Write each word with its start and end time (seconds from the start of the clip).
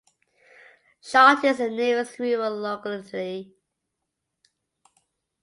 Shalty 0.99 1.49
is 1.49 1.59
the 1.59 1.69
nearest 1.69 2.17
rural 2.17 2.59
locality. 2.59 3.53